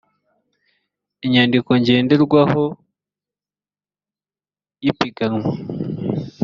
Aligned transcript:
inyandiko 1.25 1.69
ngenderwaho 1.79 2.63
y 4.83 4.87
ipiganwa 4.91 5.51